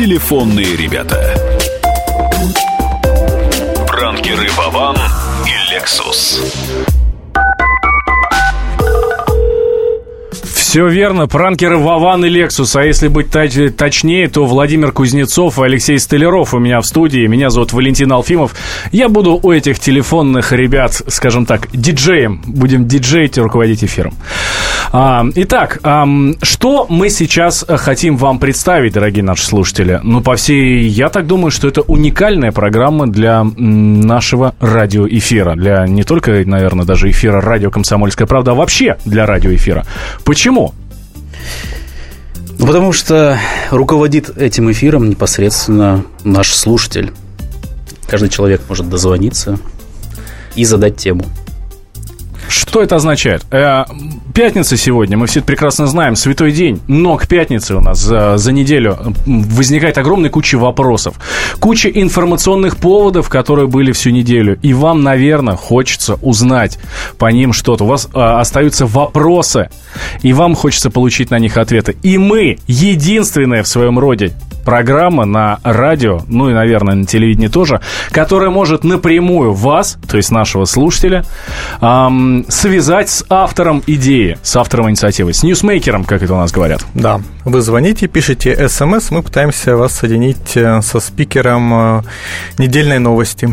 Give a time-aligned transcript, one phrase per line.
[0.00, 1.36] Телефонные ребята.
[3.86, 6.40] Пранкеры Вован и Лексус.
[10.70, 12.76] Все верно, пранкеры Вован и Лексус.
[12.76, 17.26] А если быть точ- точнее, то Владимир Кузнецов и Алексей Столяров у меня в студии.
[17.26, 18.54] Меня зовут Валентин Алфимов.
[18.92, 22.40] Я буду у этих телефонных ребят, скажем так, диджеем.
[22.46, 24.14] Будем диджеить и руководить эфиром.
[24.92, 25.80] А, итак,
[26.42, 29.98] что мы сейчас э, хотим вам представить, дорогие наши слушатели?
[30.04, 30.86] Ну, по всей...
[30.86, 35.56] Я так думаю, что это уникальная программа для нашего радиоэфира.
[35.56, 39.84] Для не только, наверное, даже эфира радио «Комсомольская правда», а вообще для радиоэфира.
[40.24, 40.59] Почему?
[42.58, 43.38] Ну, потому что
[43.70, 47.12] руководит этим эфиром непосредственно наш слушатель.
[48.06, 49.58] Каждый человек может дозвониться
[50.54, 51.24] и задать тему.
[52.50, 53.46] Что это означает?
[53.52, 53.84] Э,
[54.34, 58.38] пятница сегодня, мы все это прекрасно знаем, святой день, но к пятнице у нас за,
[58.38, 61.14] за неделю м, возникает огромная куча вопросов,
[61.60, 66.80] куча информационных поводов, которые были всю неделю, и вам, наверное, хочется узнать
[67.18, 67.84] по ним что-то.
[67.84, 69.70] У вас э, остаются вопросы,
[70.22, 71.96] и вам хочется получить на них ответы.
[72.02, 77.80] И мы, единственная в своем роде программа на радио, ну и, наверное, на телевидении тоже,
[78.10, 81.24] которая может напрямую вас, то есть нашего слушателя,
[81.80, 86.84] ам, связать с автором идеи, с автором инициативы, с ньюсмейкером, как это у нас говорят.
[86.94, 92.02] Да, вы звоните, пишите смс, мы пытаемся вас соединить э, со спикером э,
[92.58, 93.48] недельной новости.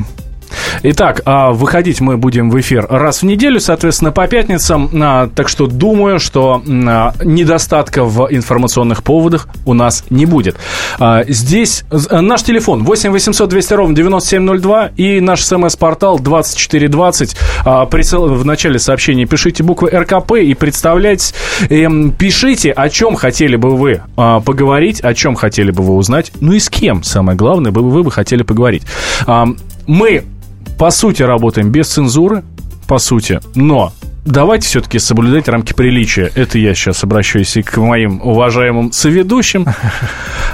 [0.83, 4.89] Итак, а, выходить мы будем в эфир раз в неделю, соответственно, по пятницам.
[5.01, 10.55] А, Так что думаю, что а, недостатка в информационных поводах у нас не будет.
[11.27, 17.35] Здесь э, наш телефон 8 800 200 ровно 9702 и наш смс-портал 2420.
[17.65, 21.33] А, присыл- В начале сообщения пишите буквы РКП и представляйтесь.
[21.69, 26.53] Эм, Пишите, о чем хотели бы вы поговорить, о чем хотели бы вы узнать, ну
[26.53, 28.83] и с кем, самое главное, вы бы хотели поговорить.
[29.85, 30.23] Мы
[30.77, 32.43] по сути, работаем без цензуры,
[32.87, 33.91] по сути, но
[34.27, 36.31] давайте все-таки соблюдать рамки приличия.
[36.35, 39.65] Это я сейчас обращаюсь и к моим уважаемым соведущим.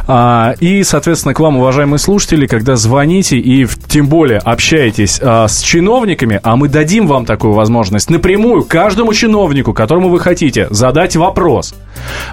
[0.06, 5.62] А, и, соответственно, к вам, уважаемые слушатели, когда звоните и тем более общаетесь а, с
[5.62, 11.74] чиновниками, а мы дадим вам такую возможность напрямую каждому чиновнику, которому вы хотите, задать вопрос.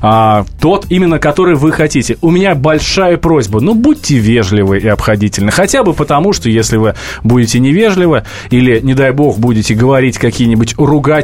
[0.02, 2.16] А, тот именно, который вы хотите.
[2.22, 5.52] У меня большая просьба, ну, будьте вежливы и обходительны.
[5.52, 10.74] Хотя бы потому, что если вы будете невежливы или, не дай бог, будете говорить какие-нибудь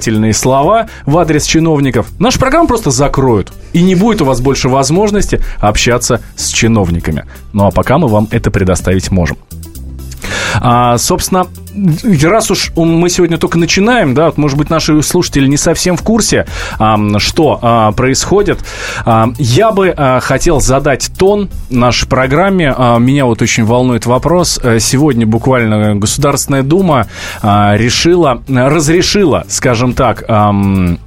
[0.07, 3.53] ругательные слова в адрес чиновников, нашу программу просто закроют.
[3.73, 7.25] И не будет у вас больше возможности общаться с чиновниками.
[7.53, 9.37] Ну, а пока мы вам это предоставить можем.
[10.61, 11.47] А, собственно,
[12.23, 16.03] раз уж мы сегодня только начинаем, да, вот, может быть, наши слушатели не совсем в
[16.03, 16.47] курсе,
[16.79, 18.61] ам, что а, происходит,
[19.05, 22.73] а, я бы а, хотел задать тон нашей программе.
[22.77, 24.59] А, меня вот очень волнует вопрос.
[24.63, 27.07] Э, Сегодня буквально Государственная Дума
[27.43, 30.99] а, решила, разрешила, скажем так, ам,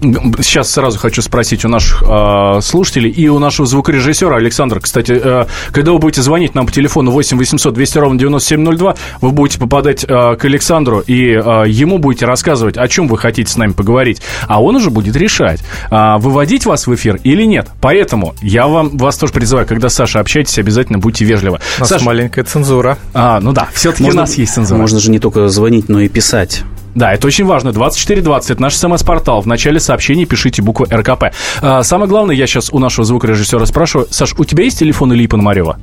[0.00, 4.80] Сейчас сразу хочу спросить у наших э, слушателей и у нашего звукорежиссера Александра.
[4.80, 9.30] Кстати, э, когда вы будете звонить нам по телефону 8 800 200 ровно 9702, вы
[9.30, 13.56] будете попадать э, к Александру и э, ему будете рассказывать, о чем вы хотите с
[13.56, 14.20] нами поговорить.
[14.46, 17.68] А он уже будет решать, э, выводить вас в эфир или нет.
[17.80, 21.60] Поэтому я вам, вас тоже призываю, когда с Сашей общаетесь, обязательно будьте вежливы.
[21.78, 22.98] У нас Саша, маленькая цензура.
[23.14, 24.78] а, ну да, все-таки у нас есть цензура.
[24.78, 26.64] Можно же не только звонить, но и писать.
[26.96, 27.72] Да, это очень важно.
[27.72, 29.42] 2420 это наш смс-портал.
[29.42, 31.24] В начале сообщения пишите букву РКП.
[31.60, 34.08] А, самое главное, я сейчас у нашего звукорежиссера спрашиваю.
[34.10, 35.78] Саш, у тебя есть телефон Ильи Пономарева?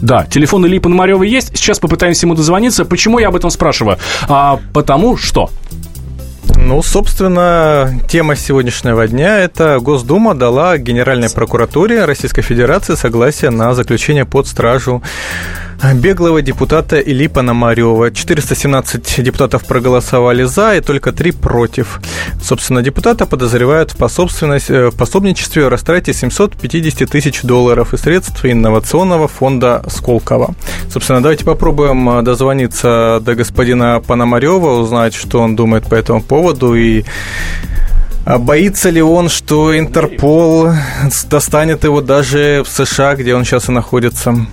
[0.00, 1.56] Да, телефон Ильи Пономарева есть.
[1.56, 2.84] Сейчас попытаемся ему дозвониться.
[2.84, 3.98] Почему я об этом спрашиваю?
[4.28, 5.50] А, потому что...
[6.54, 14.24] Ну, собственно, тема сегодняшнего дня– это Госдума дала Генеральной прокуратуре Российской Федерации согласие на заключение
[14.24, 15.02] под стражу
[15.94, 18.10] беглого депутата Ильи Пономарева.
[18.10, 22.00] 417 депутатов проголосовали за и только три против.
[22.42, 30.54] Собственно, депутата подозревают э, в пособничестве растрате 750 тысяч долларов из средств инновационного фонда Сколково.
[30.90, 36.74] Собственно, давайте попробуем э, дозвониться до господина Пономарева, узнать, что он думает по этому поводу
[36.74, 37.04] и
[38.24, 40.72] а боится ли он, что Интерпол
[41.30, 44.46] достанет его даже в США, где он сейчас и находится?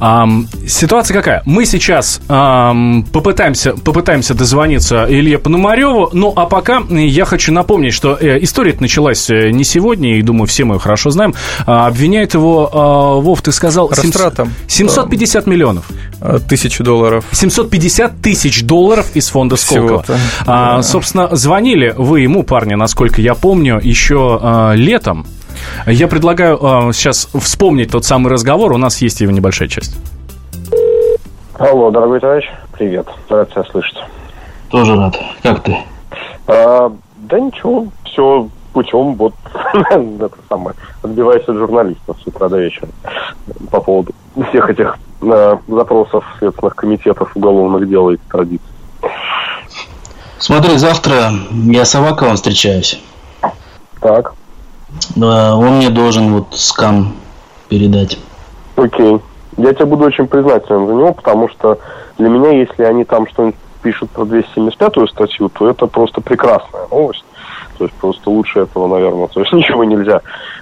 [0.00, 1.42] Ам, ситуация какая?
[1.44, 8.16] Мы сейчас ам, попытаемся, попытаемся дозвониться Илье Пономареву, ну а пока я хочу напомнить, что
[8.20, 11.34] э, история началась э, не сегодня, и думаю, все мы ее хорошо знаем.
[11.66, 13.88] А, обвиняет его, а, Вов, ты сказал...
[13.88, 14.52] Растратом.
[14.68, 15.86] 750 миллионов.
[16.20, 17.24] Э, Тысячу долларов.
[17.32, 20.04] 750 тысяч долларов из фонда Сколково.
[20.46, 20.82] А, да.
[20.82, 25.26] Собственно, звонили вы ему, парни, насколько я помню, еще а, летом.
[25.86, 28.72] Я предлагаю э, сейчас вспомнить тот самый разговор.
[28.72, 29.96] У нас есть его небольшая часть.
[31.58, 33.06] Алло, дорогой товарищ, привет.
[33.28, 33.98] Рад тебя слышать.
[34.68, 35.16] Тоже рад.
[35.42, 35.76] Как ты?
[36.46, 39.32] А, да ничего, все путем вот
[39.90, 42.88] это самое, отбиваюсь от журналистов с утра до вечера
[43.70, 44.12] по поводу
[44.50, 48.66] всех этих э, запросов следственных комитетов уголовных дел и традиций.
[50.38, 53.00] Смотри, завтра я с Аваковым встречаюсь.
[54.00, 54.34] Так,
[55.14, 57.14] Да, Он мне должен вот скан
[57.68, 58.18] передать.
[58.76, 59.20] окей.
[59.56, 61.78] Я тебе буду очень признателен за него, потому что
[62.18, 67.24] для меня, если они там что-нибудь пишут про 275-ю статью, то это просто прекрасная новость.
[67.78, 70.20] То есть просто лучше этого, наверное, то есть ничего нельзя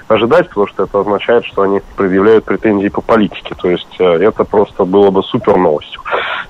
[0.09, 3.55] ожидать, потому что это означает, что они предъявляют претензии по политике.
[3.61, 6.01] То есть э, это просто было бы супер новостью.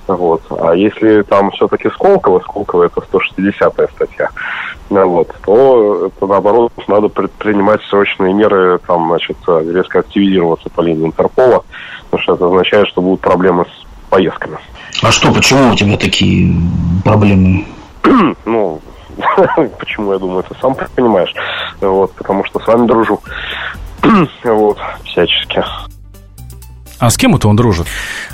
[0.07, 0.41] Вот.
[0.49, 4.29] А если там все-таки Сколково, Сколково это 160-я статья,
[4.89, 10.81] ну вот, то это наоборот надо предпринимать срочные меры, там, значит, э, резко активизироваться по
[10.81, 11.63] линии Интерпола,
[12.05, 14.57] потому что это означает, что будут проблемы с поездками.
[15.03, 16.53] А что, почему у тебя такие
[17.03, 17.65] проблемы?
[18.45, 18.81] ну,
[19.79, 21.33] почему, я думаю, ты сам понимаешь.
[21.81, 23.21] Вот, потому что с вами дружу.
[24.43, 25.63] вот, всячески.
[26.97, 27.87] А с кем это он дружит?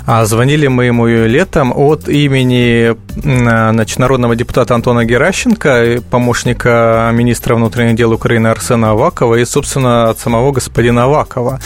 [0.06, 2.94] А звонили мы ему летом от имени
[3.24, 10.10] м, значит, народного депутата Антона Геращенко, помощника министра внутренних дел Украины Арсена Авакова и, собственно,
[10.10, 11.58] от самого господина Авакова.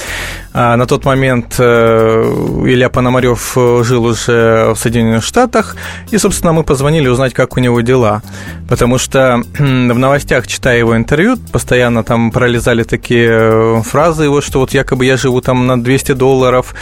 [0.59, 2.23] А на тот момент э,
[2.65, 5.77] Илья Пономарев э, жил уже в Соединенных Штатах,
[6.11, 8.23] и, собственно, мы позвонили узнать, как у него дела.
[8.67, 14.61] Потому что в новостях, читая его интервью, постоянно там пролезали такие э, фразы его, что
[14.61, 16.75] вот якобы я живу там на 200 долларов,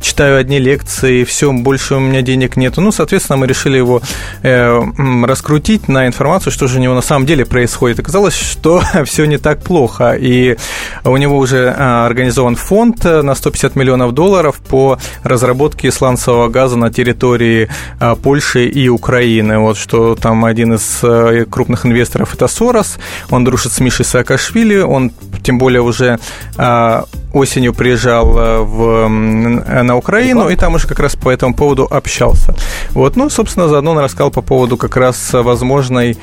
[0.00, 2.80] читаю одни лекции, все, больше у меня денег нету.
[2.80, 4.00] Ну, соответственно, мы решили его
[4.42, 4.80] э,
[5.24, 7.98] раскрутить на информацию, что же у него на самом деле происходит.
[7.98, 10.56] Оказалось, что все не так плохо, и
[11.04, 16.76] у него уже а, организован фонд э, на 150 миллионов долларов по разработке сланцевого газа
[16.76, 17.68] на территории
[18.00, 19.58] а, Польши и Украины.
[19.58, 22.98] Вот что там один из э, крупных инвесторов это Сорос,
[23.30, 25.12] он дружит с Мишей Саакашвили, он
[25.42, 26.18] тем более уже
[26.56, 31.54] а, осенью приезжал э, в, м, на Украину, и там уже как раз по этому
[31.54, 32.54] поводу общался.
[32.90, 36.16] Вот, ну, собственно, заодно он рассказал по поводу как раз возможной,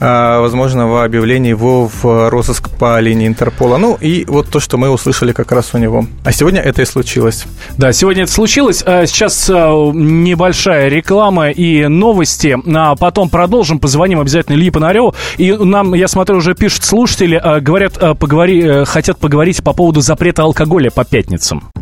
[0.00, 3.78] а, возможного объявления его в розыск по линии Интерпола.
[3.78, 6.06] Ну, и вот то, что мы услышали как раз у него.
[6.24, 7.44] А сегодня это и случилось.
[7.76, 8.78] Да, сегодня это случилось.
[8.78, 12.56] Сейчас небольшая реклама и новости.
[12.74, 13.78] А потом продолжим.
[13.78, 15.14] Позвоним обязательно Илье Панареву.
[15.38, 20.45] И нам, я смотрю, уже пишут слушатели, говорят, поговори, э, хотят поговорить по поводу запрета
[20.46, 21.72] алкоголя по пятницам.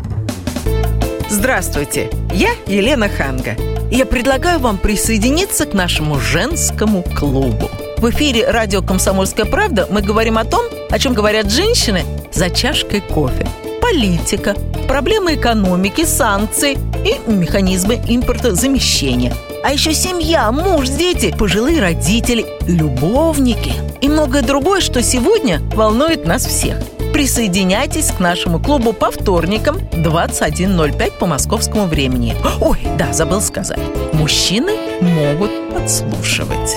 [1.29, 3.55] Здравствуйте, я Елена Ханга.
[3.91, 7.69] Я предлагаю вам присоединиться к нашему женскому клубу.
[7.97, 13.01] В эфире радио «Комсомольская правда» мы говорим о том, о чем говорят женщины за чашкой
[13.01, 13.47] кофе.
[13.81, 14.55] Политика,
[14.87, 16.75] проблемы экономики, санкции
[17.05, 19.35] и механизмы импортозамещения.
[19.63, 26.47] А еще семья, муж, дети, пожилые родители, любовники и многое другое, что сегодня волнует нас
[26.47, 26.77] всех.
[27.15, 32.35] Присоединяйтесь к нашему клубу по вторникам 21.05 по московскому времени.
[32.59, 33.79] Ой, да, забыл сказать.
[34.11, 36.75] Мужчины могут подслушивать.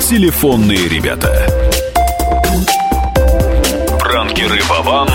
[0.00, 1.46] Телефонные ребята.
[4.00, 5.08] Пранкеры Вован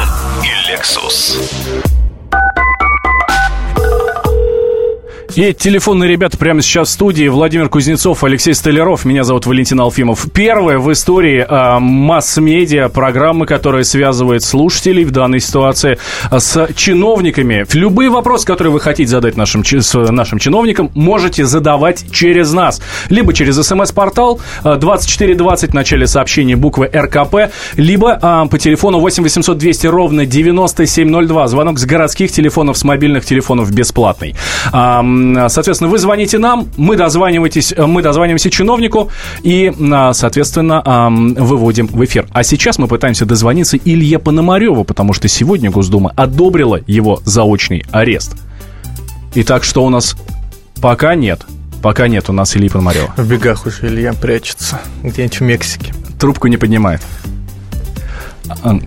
[0.45, 1.37] и Лексус.
[5.35, 7.27] И телефонные ребята прямо сейчас в студии.
[7.29, 9.05] Владимир Кузнецов, Алексей Столяров.
[9.05, 10.27] Меня зовут Валентин Алфимов.
[10.33, 15.97] Первая в истории э, масс-медиа программы, которая связывает слушателей в данной ситуации
[16.29, 17.65] э, с чиновниками.
[17.73, 22.81] Любые вопросы, которые вы хотите задать нашим, нашим чиновникам, можете задавать через нас.
[23.09, 29.23] Либо через смс-портал э, 2420 в начале сообщения буквы РКП, либо э, по телефону 8
[29.23, 31.47] 800 200 ровно 9702.
[31.47, 34.35] Звонок с городских телефонов, с мобильных телефонов бесплатный.
[35.49, 39.09] Соответственно, вы звоните нам, мы дозваниваетесь, мы дозваниваемся чиновнику
[39.43, 40.81] и, а, соответственно,
[41.37, 42.27] выводим в эфир.
[42.31, 48.35] А сейчас мы пытаемся дозвониться Илье Пономареву, потому что сегодня Госдума одобрила его заочный арест.
[49.35, 50.15] Итак, что у нас
[50.81, 51.41] пока нет?
[51.81, 53.13] Пока нет у нас Ильи Пономарева.
[53.17, 55.93] В бегах уже Илья прячется где-нибудь в Мексике.
[56.19, 57.01] Трубку не поднимает.
[58.63, 58.77] А,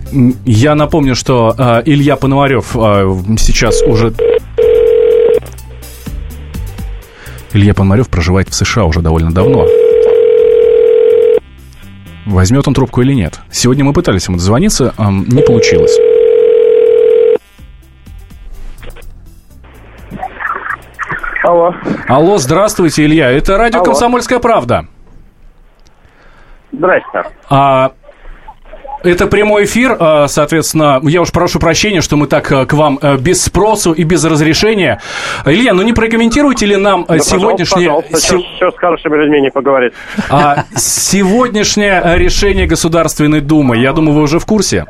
[0.45, 4.13] Я напомню, что а, Илья Пономарев а, сейчас уже...
[7.55, 9.65] Илья Пономарев проживает в США уже довольно давно.
[12.25, 13.39] Возьмет он трубку или нет?
[13.49, 15.97] Сегодня мы пытались ему дозвониться, ам, не получилось.
[21.43, 21.73] Алло.
[22.09, 23.31] Алло, здравствуйте, Илья.
[23.31, 23.85] Это радио Алло.
[23.85, 24.87] «Комсомольская правда».
[26.73, 27.23] Здрасте.
[27.49, 27.93] А,
[29.05, 32.99] это прямой эфир, а, соответственно, я уж прошу прощения, что мы так а, к вам
[33.01, 34.99] а, без спросу и без разрешения.
[35.45, 37.87] Илья, ну не прокомментируете ли нам Да, сегодняшнее...
[37.89, 39.93] пожалуйста, се- Что, что с хорошими людьми не поговорить?
[40.29, 43.77] а, сегодняшнее решение Государственной Думы?
[43.77, 44.85] Я думаю, вы уже в курсе.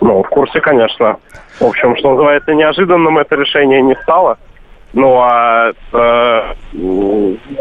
[0.00, 1.16] Ну, в курсе, конечно.
[1.60, 4.38] В общем, что называется, неожиданным это решение не стало.
[4.92, 6.54] Ну, а, э,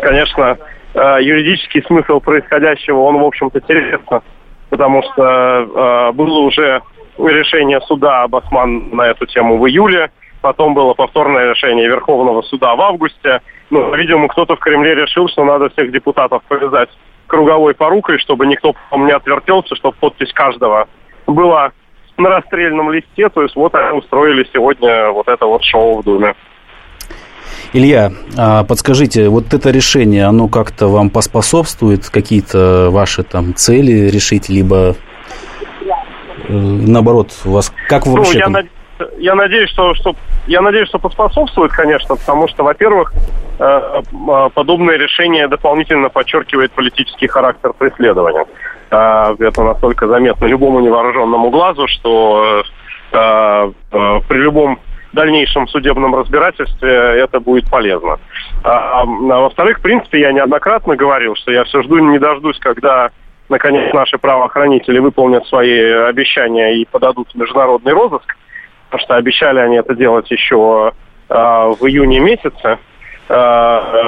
[0.01, 0.58] конечно,
[0.93, 4.22] э, юридический смысл происходящего, он, в общем-то, интересно.
[4.69, 6.81] Потому что э, было уже
[7.17, 10.12] решение суда об на эту тему в июле.
[10.41, 13.41] Потом было повторное решение Верховного суда в августе.
[13.69, 16.89] Ну, видимо, кто-то в Кремле решил, что надо всех депутатов повязать
[17.27, 20.88] круговой порукой, чтобы никто потом не отвертелся, чтобы подпись каждого
[21.27, 21.72] была
[22.17, 23.29] на расстрельном листе.
[23.29, 26.36] То есть вот они устроили сегодня вот это вот шоу в Думе.
[27.74, 34.50] Илья, а подскажите, вот это решение, оно как-то вам поспособствует, какие-то ваши там цели решить,
[34.50, 34.96] либо
[36.48, 38.68] э, наоборот, у вас как вы Ну, вообще я, там- над-
[39.20, 40.15] я надеюсь, что, что
[40.48, 43.13] я надеюсь, что поспособствует, конечно, потому что, во-первых,
[43.60, 48.46] э, э, подобное решение дополнительно подчеркивает политический характер преследования.
[48.89, 52.63] Это настолько заметно любому невооруженному глазу, что
[53.12, 54.79] при любом
[55.13, 58.19] дальнейшем судебном разбирательстве это будет полезно.
[58.63, 63.11] А, а, во-вторых, в принципе, я неоднократно говорил, что я все жду не дождусь, когда
[63.49, 68.35] наконец наши правоохранители выполнят свои обещания и подадут в международный розыск,
[68.89, 70.93] потому что обещали они это делать еще
[71.29, 72.77] э, в июне месяце.
[73.27, 73.33] Э,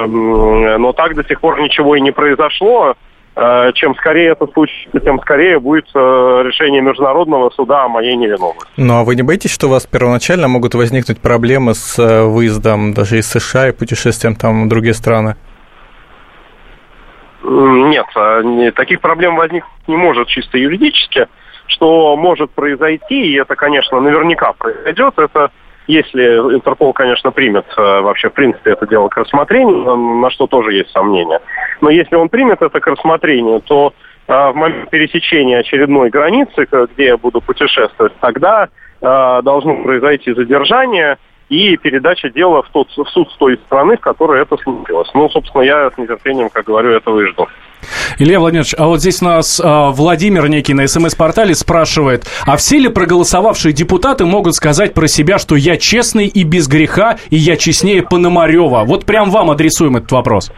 [0.04, 2.96] м, но так до сих пор ничего и не произошло.
[3.34, 5.98] Э, чем скорее это случится, тем скорее будет э,
[6.44, 8.68] решение Международного суда о моей невиновности.
[8.76, 12.92] Ну, а вы не боитесь, что у вас первоначально могут возникнуть проблемы с э, выездом
[12.92, 15.36] даже из США и путешествием там в другие страны?
[17.42, 18.06] Нет,
[18.44, 21.26] не- таких проблем возникнуть не может чисто юридически.
[21.68, 25.50] Что может произойти, и это, конечно, наверняка произойдет, это
[25.92, 30.72] если Интерпол, конечно, примет э, вообще, в принципе, это дело к рассмотрению, на- что тоже
[30.72, 31.40] есть сомнения.
[31.80, 33.92] Но если он примет это к рассмотрению, то
[34.28, 38.68] э, в момент пересечения очередной границы, где я буду путешествовать, тогда
[39.00, 41.18] э, должно произойти задержание
[41.48, 45.10] и передача дела в, тот, в суд с той страны, в которой это случилось.
[45.12, 47.46] Ну, собственно, я с нетерпением, как говорю, этого и.
[48.18, 52.88] Илья Владимирович, а вот здесь нас а, Владимир некий на СМС-портале спрашивает, а все ли
[52.88, 58.02] проголосовавшие депутаты могут сказать про себя, что я честный и без греха, и я честнее
[58.02, 58.84] Пономарева?
[58.84, 60.52] Вот прям вам адресуем этот вопрос.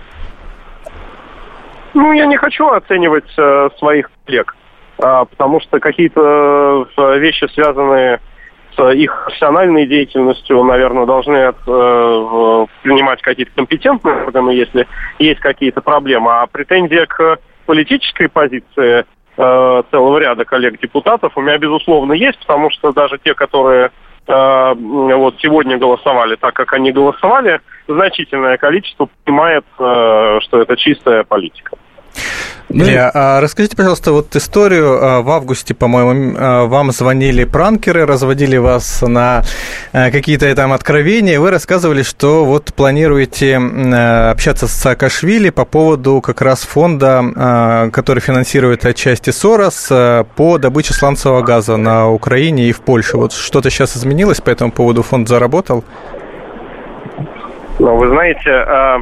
[1.95, 4.57] Ну, я не хочу оценивать э, своих коллег,
[4.99, 8.21] а, потому что какие-то э, вещи, связанные
[8.79, 11.53] их профессиональной деятельностью, наверное, должны э,
[12.83, 14.87] принимать какие-то компетентные органы, если
[15.19, 16.31] есть какие-то проблемы.
[16.33, 19.05] А претензия к политической позиции
[19.37, 23.91] э, целого ряда коллег-депутатов у меня, безусловно, есть, потому что даже те, которые
[24.27, 31.25] э, вот сегодня голосовали так, как они голосовали, значительное количество понимает, э, что это чистая
[31.25, 31.77] политика.
[32.71, 34.99] Ну Илья, а расскажите, пожалуйста, вот историю.
[35.01, 39.43] А, В августе, по-моему, а, вам звонили пранкеры, разводили вас на
[39.93, 41.39] какие-то там откровения.
[41.39, 48.85] Вы рассказывали, что вот планируете общаться с Саакашвили по поводу как раз фонда, который финансирует
[48.87, 49.89] отчасти Сорос
[50.37, 53.17] по добыче сланцевого газа на Украине и в Польше.
[53.19, 55.03] Вот что-то сейчас изменилось по этому поводу?
[55.03, 55.85] Фонд заработал?
[57.79, 58.99] Ну, вы знаете, э,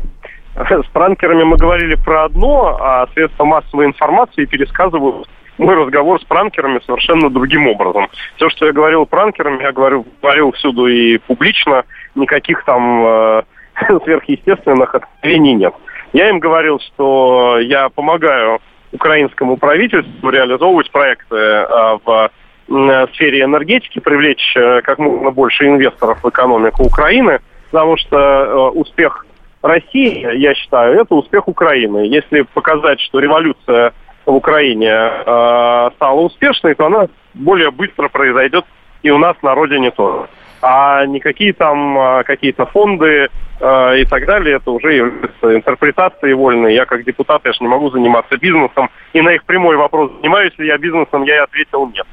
[0.55, 5.29] с пранкерами мы говорили про одно, а средства массовой информации пересказывают
[5.59, 8.09] мой разговор с пранкерами совершенно другим образом.
[8.37, 13.43] Все, что я говорил пранкерам, я говорю, говорил всюду и публично, никаких там э,
[14.05, 15.75] сверхъестественных откровений нет.
[16.13, 18.61] Я им говорил, что я помогаю
[18.93, 22.31] украинскому правительству реализовывать проекты э, в
[22.69, 27.41] м, сфере энергетики, привлечь э, как можно больше инвесторов в экономику Украины,
[27.71, 29.25] потому что э, успех
[29.63, 31.99] России, я считаю, это успех Украины.
[31.99, 33.93] Если показать, что революция
[34.27, 38.65] в Украине э, стала успешной, то она более быстро произойдет
[39.03, 40.29] и у нас на родине тоже.
[40.63, 43.29] А никакие там э, какие-то фонды
[43.61, 46.75] э, и так далее, это уже является интерпретацией вольной.
[46.75, 48.89] Я как депутат, я же не могу заниматься бизнесом.
[49.13, 52.07] И на их прямой вопрос, занимаюсь ли я бизнесом, я и ответил нет.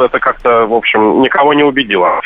[0.00, 2.20] Это как-то, в общем, никого не убедило.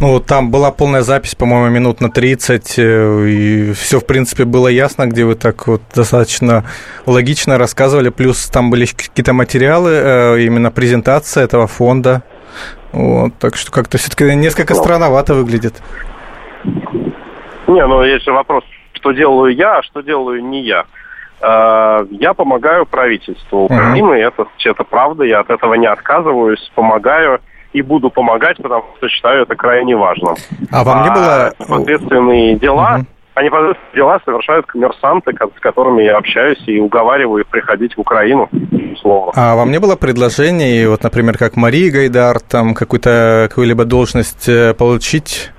[0.00, 4.68] Ну, там была полная запись, по-моему, минут на 30, э, и все, в принципе, было
[4.68, 6.64] ясно, где вы так вот достаточно
[7.06, 12.22] логично рассказывали, плюс там были какие-то материалы, э, именно презентация этого фонда,
[12.92, 14.80] вот, так что как-то все-таки несколько Ну.
[14.80, 15.80] странновато выглядит.
[17.66, 20.84] Не, ну же вопрос, что делаю я, а что делаю не я.
[21.40, 27.40] Э, я помогаю правительству Украины, это, это правда, я от этого не отказываюсь, помогаю
[27.72, 30.36] и буду помогать, потому что считаю это крайне важным.
[30.70, 31.52] А вам не было...
[31.58, 33.06] Непосредственные дела, угу.
[33.34, 38.48] а непосредственные дела совершают коммерсанты, с которыми я общаюсь и уговариваю их приходить в Украину,
[38.92, 39.32] условно.
[39.34, 44.72] А вам не было предложений, вот, например, как Мария Гайдар, там какую-то какую-либо должность э,
[44.74, 45.50] получить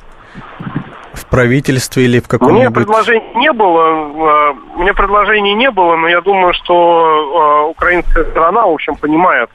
[1.29, 2.75] правительстве или в каком-нибудь...
[2.75, 8.25] Мне предложений не было, э, мне предложений не было, но я думаю, что э, украинская
[8.25, 9.50] страна, в общем, понимает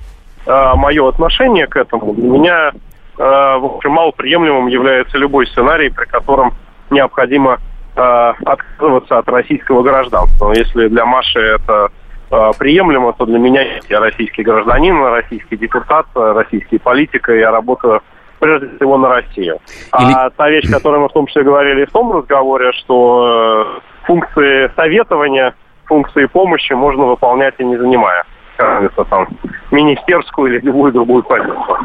[0.47, 2.15] э, мое отношение к этому.
[2.15, 2.73] Для меня,
[3.17, 6.55] в общем, малоприемлемым является любой сценарий, при котором
[6.89, 7.59] необходимо
[7.95, 10.53] отказываться от российского гражданства.
[10.53, 11.91] Если для Маши это
[12.59, 18.01] приемлемо, то для меня я российский гражданин, российский депутат, российский политик, и я работаю
[18.41, 19.59] прежде всего на Россию.
[19.99, 20.13] Или...
[20.13, 24.71] А та вещь, которую мы в том числе говорили в том разговоре, что э, функции
[24.75, 25.55] советования,
[25.85, 28.25] функции помощи можно выполнять и не занимая,
[28.57, 29.29] кажется, там,
[29.71, 31.79] министерскую или любую другую позицию.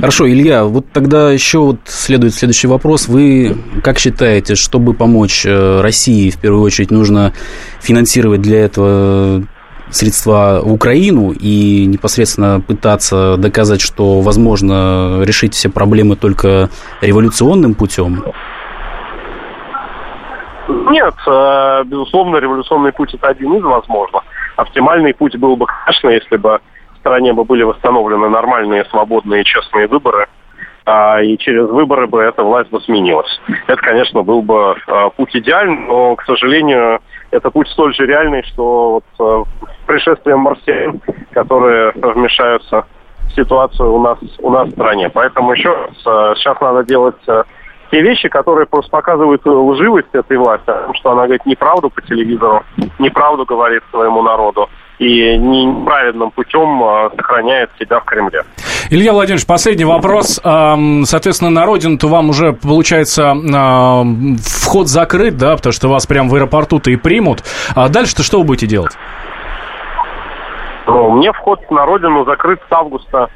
[0.00, 3.08] Хорошо, Илья, вот тогда еще вот следует следующий вопрос.
[3.08, 7.32] Вы как считаете, чтобы помочь э, России, в первую очередь, нужно
[7.80, 9.42] финансировать для этого
[9.90, 16.68] средства в Украину и непосредственно пытаться доказать, что возможно решить все проблемы только
[17.00, 18.24] революционным путем?
[20.90, 24.22] Нет, э, безусловно, революционный путь это один из возможных.
[24.56, 26.60] Оптимальный путь был бы, конечно, если бы
[26.94, 30.26] в стране бы были восстановлены нормальные, свободные, честные выборы,
[30.84, 33.40] а, и через выборы бы эта власть бы сменилась.
[33.66, 38.42] Это, конечно, был бы э, путь идеальный, но, к сожалению, это путь столь же реальный,
[38.44, 41.00] что вот, э, пришествием марсиан,
[41.32, 42.86] которые вмешаются
[43.28, 45.10] в ситуацию у нас, у нас в стране.
[45.10, 47.44] Поэтому еще раз, э, сейчас надо делать э,
[47.90, 52.62] те вещи, которые просто показывают лживость этой власти, потому что она говорит неправду по телевизору,
[52.98, 54.68] неправду говорит своему народу
[54.98, 56.82] и неправедным путем
[57.16, 58.42] сохраняет себя в Кремле.
[58.90, 60.40] Илья Владимирович, последний вопрос.
[60.42, 63.34] Соответственно, на родину-то вам уже, получается,
[64.42, 67.44] вход закрыт, да, потому что вас прямо в аэропорту-то и примут.
[67.76, 68.96] А дальше-то что вы будете делать?
[70.88, 73.28] Ну, мне вход на родину закрыт с августа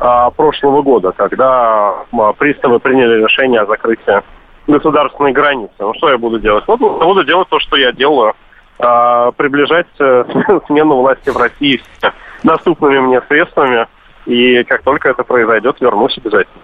[0.00, 4.22] а, прошлого года, когда а, приставы приняли решение о закрытии
[4.66, 5.74] государственной границы.
[5.78, 6.64] Ну, что я буду делать?
[6.66, 8.32] Вот буду делать то, что я делаю.
[8.78, 10.24] А, приближать а,
[10.66, 11.82] смену власти в России
[12.42, 13.86] доступными мне средствами.
[14.26, 16.62] И как только это произойдет, вернусь обязательно.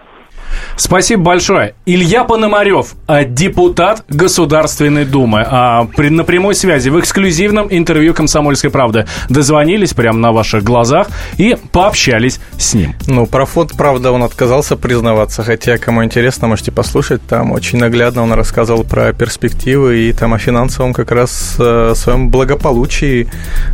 [0.75, 1.75] Спасибо большое.
[1.85, 5.45] Илья Пономарев, а, депутат Государственной Думы.
[5.47, 9.05] А, при, на прямой связи в эксклюзивном интервью «Комсомольской правды».
[9.29, 12.95] Дозвонились прямо на ваших глазах и пообщались с ним.
[13.07, 17.21] Ну, про фонд, правда, он отказался признаваться, хотя, кому интересно, можете послушать.
[17.27, 22.29] Там очень наглядно он рассказывал про перспективы и там о финансовом как раз э, своем
[22.29, 23.29] благополучии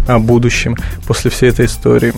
[0.08, 2.14] о будущем после всей этой истории.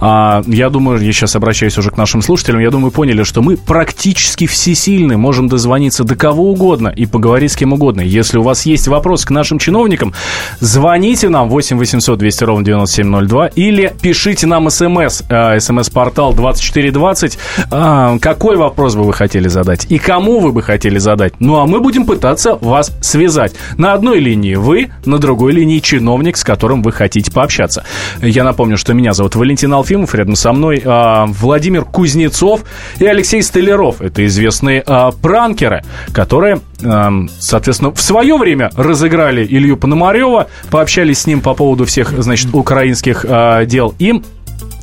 [0.00, 3.56] А, я думаю, я сейчас обращаюсь уже к нашим слушателям, я думаю, поняли, что мы
[3.56, 8.00] практически всесильны, можем дозвониться до кого угодно и поговорить с кем угодно.
[8.00, 10.14] Если у вас есть вопрос к нашим чиновникам,
[10.60, 15.22] звоните нам 8 800 200 ровно 9702 или пишите нам смс,
[15.58, 17.38] смс-портал 2420.
[17.70, 21.34] А, какой вопрос бы вы хотели задать и кому вы бы хотели задать?
[21.40, 23.54] Ну, а мы будем пытаться вас связать.
[23.76, 27.84] На одной линии вы, на другой линии чиновник, с которым вы хотите пообщаться.
[28.20, 32.62] Я напомню, что меня зовут Валентин Алфимов, рядом со мной а, Владимир Кузнецов
[32.98, 34.00] и Алексей Столяров.
[34.00, 41.26] Это известные а, пранкеры, которые, а, соответственно, в свое время разыграли Илью Пономарева, пообщались с
[41.26, 43.24] ним по поводу всех, значит, украинских
[43.66, 43.94] дел.
[43.98, 44.22] И а,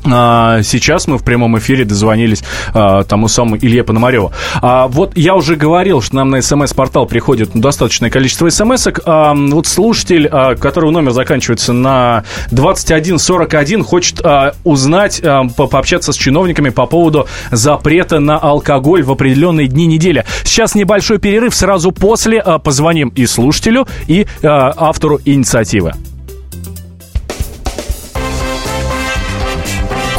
[0.05, 4.31] сейчас мы в прямом эфире дозвонились а, тому самому Илье Пономареву.
[4.61, 9.01] А, вот я уже говорил, что нам на смс-портал приходит достаточное количество смс -ок.
[9.05, 16.13] А, вот слушатель, а, которого номер заканчивается на 2141, хочет а, узнать, а, по пообщаться
[16.13, 20.25] с чиновниками по поводу запрета на алкоголь в определенные дни недели.
[20.43, 25.93] Сейчас небольшой перерыв, сразу после а, позвоним и слушателю, и а, автору инициативы.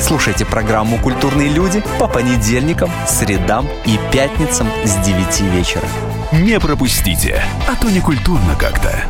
[0.00, 5.84] Слушайте программу «Культурные люди» по понедельникам, средам и пятницам с 9 вечера.
[6.32, 9.04] Не пропустите, а то не культурно как-то.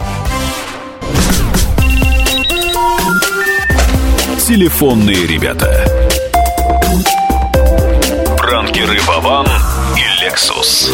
[4.47, 5.85] Телефонные ребята.
[8.39, 9.47] Пранкеры Баван
[9.95, 10.91] и Лексус.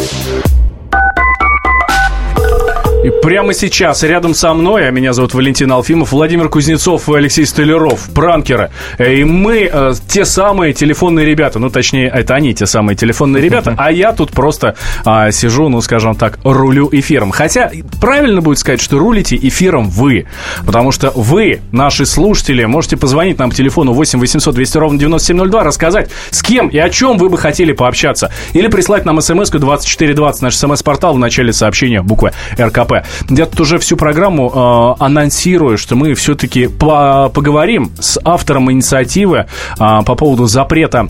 [3.05, 7.45] И прямо сейчас рядом со мной, а меня зовут Валентин Алфимов, Владимир Кузнецов и Алексей
[7.45, 8.71] Столяров, пранкеры.
[8.97, 13.75] И мы э, те самые телефонные ребята, ну, точнее, это они те самые телефонные ребята,
[13.77, 17.29] а я тут просто э, сижу, ну, скажем так, рулю эфиром.
[17.29, 20.25] Хотя правильно будет сказать, что рулите эфиром вы,
[20.65, 25.63] потому что вы, наши слушатели, можете позвонить нам по телефону 8 800 200 ровно 9702,
[25.63, 28.31] рассказать, с кем и о чем вы бы хотели пообщаться.
[28.53, 32.94] Или прислать нам смс-ку 2420, наш смс-портал в начале сообщения буквы РКП.
[33.29, 39.37] Я тут уже всю программу э, анонсирую, что мы все-таки по поговорим с автором инициативы
[39.37, 39.45] э,
[39.77, 41.07] по поводу запрета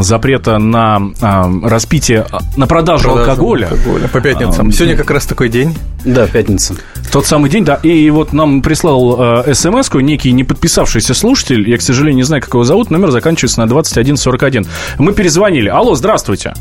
[0.00, 3.68] запрета на а, распитие, на продажу, продажу алкоголя.
[3.68, 4.08] алкоголя.
[4.08, 4.68] По пятницам.
[4.68, 5.74] А, Сегодня как раз такой день.
[6.04, 6.74] Да, пятница.
[7.10, 7.76] Тот самый день, да.
[7.82, 11.68] И вот нам прислал э, смс-ку некий не подписавшийся слушатель.
[11.68, 12.90] Я, к сожалению, не знаю, как его зовут.
[12.90, 14.66] Номер заканчивается на 2141.
[14.98, 15.68] Мы перезвонили.
[15.68, 16.52] Алло, здравствуйте.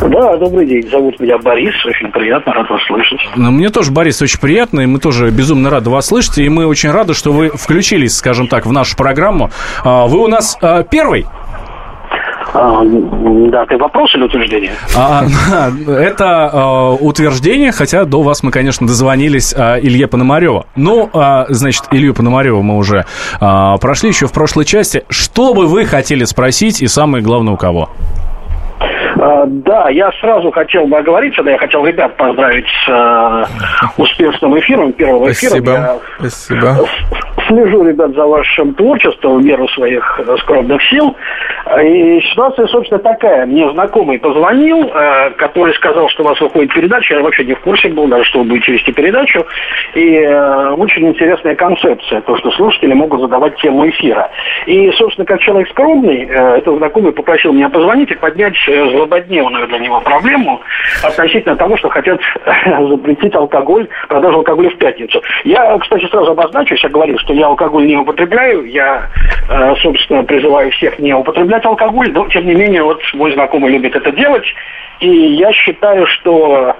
[0.00, 0.88] Да, добрый день.
[0.90, 1.74] Зовут меня Борис.
[1.86, 3.20] Очень приятно, рад вас слышать.
[3.36, 4.80] Ну, мне тоже, Борис, очень приятно.
[4.80, 6.38] И мы тоже безумно рады вас слышать.
[6.38, 9.50] И мы очень рады, что вы включились, скажем так, в нашу программу.
[9.84, 10.58] А, вы у нас
[10.90, 11.63] первый а,
[12.54, 14.72] да, ты вопрос или утверждение?
[14.96, 15.24] А,
[15.88, 20.64] это а, утверждение, хотя до вас мы, конечно, дозвонились а, Илье Пономареву.
[20.76, 23.06] Ну, а, значит, Илью Пономареву мы уже
[23.40, 25.04] а, прошли еще в прошлой части.
[25.08, 27.90] Что бы вы хотели спросить и самое главное у кого?
[29.24, 33.44] А, да, я сразу хотел бы оговориться, да, я хотел ребят поздравить с э,
[33.96, 35.50] успешным эфиром первого эфира.
[35.50, 35.70] Спасибо.
[35.70, 36.88] Я Спасибо.
[37.48, 41.16] Слежу, ребят, за вашим творчеством в меру своих скромных сил.
[41.82, 43.46] И ситуация, собственно, такая.
[43.46, 47.14] Мне знакомый позвонил, э, который сказал, что у вас выходит передача.
[47.14, 49.46] Я вообще не в курсе был, даже что вы будете вести передачу.
[49.94, 54.30] И э, очень интересная концепция, то, что слушатели могут задавать тему эфира.
[54.66, 59.78] И, собственно, как человек скромный, э, этот знакомый попросил меня позвонить и поднять злободневную для
[59.78, 60.60] него проблему
[61.02, 62.20] относительно того, что хотят
[62.88, 65.22] запретить алкоголь, продажу алкоголя в пятницу.
[65.44, 69.08] Я, кстати, сразу обозначусь, я говорил, что я алкоголь не употребляю, я,
[69.82, 74.10] собственно, призываю всех не употреблять алкоголь, но тем не менее вот мой знакомый любит это
[74.12, 74.46] делать,
[75.00, 76.76] и я считаю, что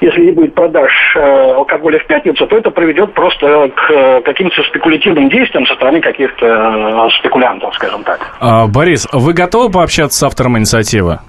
[0.00, 4.62] если не будет продаж э, алкоголя в пятницу, то это приведет просто к э, каким-то
[4.64, 8.36] спекулятивным действиям со стороны каких-то э, спекулянтов, скажем так.
[8.40, 11.20] А, Борис, вы готовы пообщаться с автором инициативы?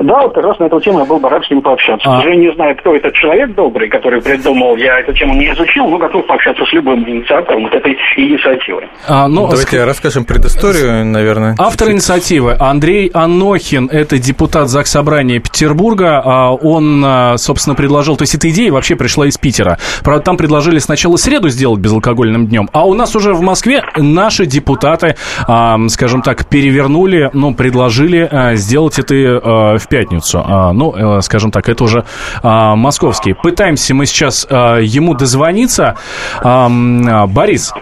[0.00, 2.08] Да, вот как раз на эту тему я был бы рад с ним пообщаться.
[2.08, 2.20] А...
[2.20, 5.98] Уже не знаю, кто этот человек добрый, который придумал, я эту тему не изучил, но
[5.98, 8.88] готов пообщаться с любым инициатором вот этой инициативы.
[9.08, 9.86] А, ну, Давайте ск...
[9.86, 11.54] расскажем предысторию, наверное.
[11.58, 16.22] Автор инициативы Андрей Анохин, это депутат ЗАГС Собрания Петербурга.
[16.24, 19.78] А, он, а, собственно, предложил, то есть эта идея вообще пришла из Питера.
[20.04, 24.46] Правда, там предложили сначала среду сделать безалкогольным днем, а у нас уже в Москве наши
[24.46, 30.42] депутаты, а, скажем так, перевернули, ну, предложили сделать это в пятницу.
[30.44, 32.04] А, ну, э, скажем так, это уже
[32.42, 33.34] а, московский.
[33.34, 35.96] Пытаемся мы сейчас а, ему дозвониться.
[36.42, 37.72] Борис,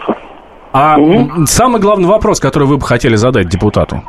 [0.73, 1.47] а угу.
[1.47, 4.03] самый главный вопрос, который вы бы хотели задать депутату?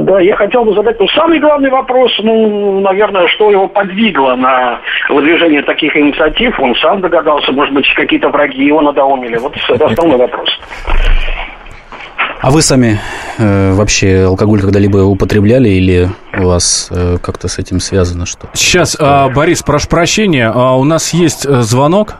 [0.00, 4.80] Да, я хотел бы задать, ну, самый главный вопрос, ну, наверное, что его подвигло на
[5.08, 9.36] выдвижение таких инициатив, он сам догадался, может быть, какие-то враги его надоумили.
[9.36, 10.48] Вот это основной вопрос.
[12.40, 13.00] А вы сами
[13.38, 18.48] э, вообще алкоголь когда-либо употребляли или у вас э, как-то с этим связано что?
[18.52, 22.16] Сейчас, э, Борис, прошу прощения, э, у нас есть э, звонок.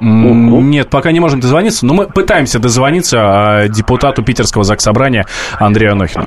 [0.00, 5.24] Нет, пока не можем дозвониться, но мы пытаемся дозвониться э, депутату Питерского Заксобрания
[5.58, 6.26] Андрею Анохину.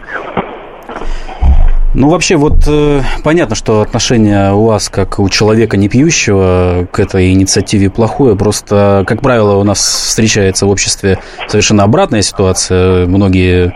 [1.93, 6.99] Ну, вообще, вот э, понятно, что отношение у вас, как у человека не пьющего, к
[6.99, 8.35] этой инициативе плохое.
[8.35, 13.07] Просто, как правило, у нас встречается в обществе совершенно обратная ситуация.
[13.07, 13.73] Многие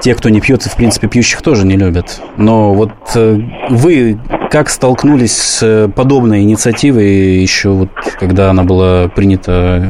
[0.00, 2.20] те, кто не пьет, в принципе, пьющих тоже не любят.
[2.36, 3.38] Но вот э,
[3.70, 4.18] вы
[4.50, 9.84] как столкнулись с подобной инициативой еще вот, когда она была принята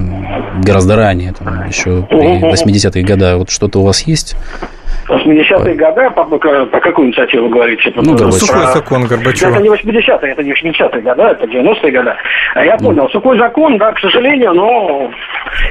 [0.62, 3.36] гораздо ранее, там, еще при 80-е годы?
[3.36, 4.36] Вот что-то у вас есть?
[5.08, 7.92] 80-е годы, по, по, по какую инициативу вы говорите?
[7.94, 9.50] Ну, да, сухой закон Горбачева.
[9.50, 12.12] Это не 80-е, это не 80-е годы, это 90-е годы.
[12.54, 13.12] А я понял, mm.
[13.12, 15.10] сухой закон, да, к сожалению, но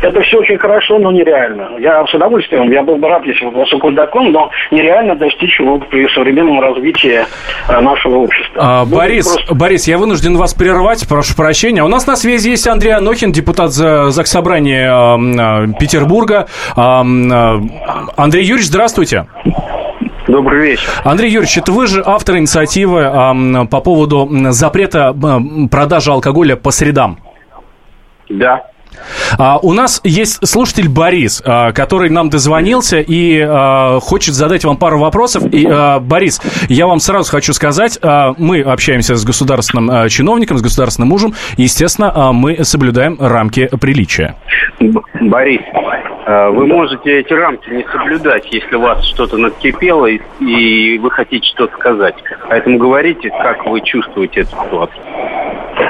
[0.01, 1.77] это все очень хорошо, но нереально.
[1.79, 5.59] Я с удовольствием, я был бы рад, если бы был сухой закон, но нереально достичь
[5.59, 7.19] его при современном развитии
[7.67, 8.55] э, нашего общества.
[8.57, 9.55] А, ну, Борис, просто...
[9.55, 11.83] Борис, я вынужден вас прервать, прошу прощения.
[11.83, 16.47] У нас на связи есть Андрей Анохин, депутат Заксобрания э, э, Петербурга.
[16.75, 17.59] Э, э,
[18.15, 19.24] Андрей Юрьевич, здравствуйте.
[20.27, 20.89] Добрый вечер.
[21.03, 25.15] Андрей Юрьевич, это вы же автор инициативы э, по поводу запрета
[25.69, 27.19] продажи алкоголя по средам.
[28.29, 28.65] Да.
[29.37, 34.77] А, у нас есть слушатель Борис, а, который нам дозвонился и а, хочет задать вам
[34.77, 35.43] пару вопросов.
[35.51, 40.57] И, а, Борис, я вам сразу хочу сказать, а, мы общаемся с государственным а, чиновником,
[40.57, 44.35] с государственным мужем, и, естественно, а, мы соблюдаем рамки приличия.
[44.79, 45.61] Борис,
[46.25, 51.11] а, вы можете эти рамки не соблюдать, если у вас что-то накипело и, и вы
[51.11, 52.15] хотите что-то сказать.
[52.49, 55.03] Поэтому говорите, как вы чувствуете эту ситуацию.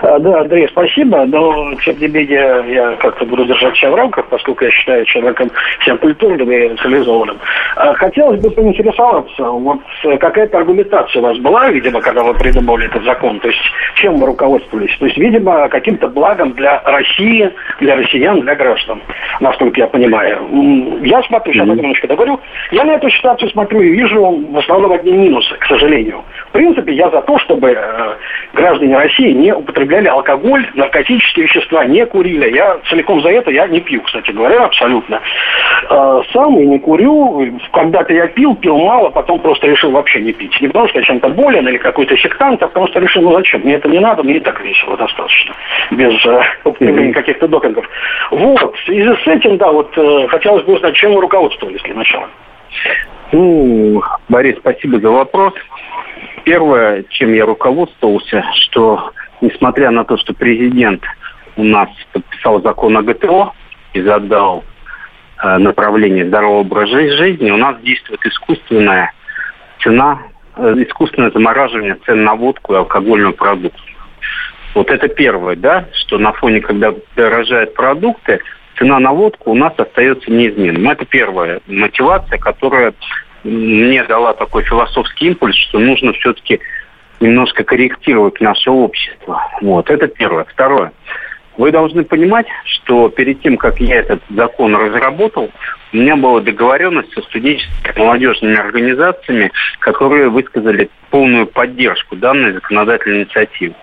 [0.02, 4.28] А, Да, Андрей, спасибо, но тем не менее я как-то буду держать себя в рамках,
[4.28, 7.38] поскольку я считаю человеком всем культурным и цивилизованным.
[7.76, 12.88] А, Хотелось бы поинтересоваться, вот э, какая-то аргументация у вас была, видимо, когда вы придумывали
[12.88, 13.62] этот закон, то есть
[13.96, 14.96] чем вы руководствовались?
[14.98, 19.02] То есть, видимо, каким-то благом для России, для россиян, для граждан,
[19.40, 20.25] насколько я понимаю.
[21.04, 22.40] Я смотрю, сейчас я немножко договорю,
[22.72, 26.24] я на эту ситуацию смотрю и вижу в основном одни минусы, к сожалению.
[26.50, 28.16] В принципе, я за то, чтобы э,
[28.54, 32.56] граждане России не употребляли алкоголь, наркотические вещества, не курили.
[32.56, 35.22] Я целиком за это, я не пью, кстати говоря, абсолютно.
[35.90, 37.60] Э, Сам и не курю.
[37.72, 40.60] Когда-то я пил, пил мало, потом просто решил вообще не пить.
[40.62, 43.62] Не потому что я чем-то болен или какой-то сектант, а потому что решил, ну зачем,
[43.62, 45.54] мне это не надо, мне и так весело достаточно,
[45.92, 47.88] без э, употребления каких-то допингов.
[48.32, 51.96] Вот, в связи с этим, да, вот э, хотелось бы узнать, чем вы руководствовались для
[51.96, 52.30] начала.
[53.32, 55.54] Ну, Борис, спасибо за вопрос.
[56.44, 61.04] Первое, чем я руководствовался, что несмотря на то, что президент
[61.58, 63.54] у нас подписал закон о ГТО
[63.94, 64.64] и задал
[65.42, 69.12] э, направление здорового образа жизни, у нас действует искусственная
[69.80, 70.20] цена,
[70.58, 73.96] э, искусственное замораживание цен на водку и алкогольную продукцию.
[74.76, 78.42] Вот это первое, да, что на фоне, когда дорожают продукты,
[78.78, 80.90] цена на водку у нас остается неизменным.
[80.90, 82.94] Это первая мотивация, которая
[83.44, 86.60] мне дала такой философский импульс, что нужно все-таки
[87.20, 89.42] немножко корректировать наше общество.
[89.62, 90.46] Вот, это первое.
[90.46, 90.92] Второе.
[91.58, 95.52] Вы должны понимать, что перед тем, как я этот закон разработал,
[95.94, 103.76] у меня была договоренность со студенческими молодежными организациями, которые высказали полную поддержку данной законодательной инициативы.